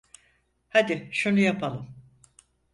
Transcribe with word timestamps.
Hadi 0.69 1.09
şunu 1.11 1.39
yapalım. 1.39 1.95